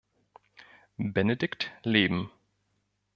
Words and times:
Benedikt 0.97 1.71
leben. 1.83 2.31